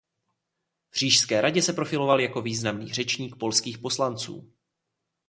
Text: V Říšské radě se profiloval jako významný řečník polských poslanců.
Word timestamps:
V 0.91 0.95
Říšské 0.97 1.41
radě 1.41 1.61
se 1.61 1.73
profiloval 1.73 2.19
jako 2.21 2.41
významný 2.41 2.93
řečník 2.93 3.35
polských 3.35 3.77
poslanců. 3.77 4.53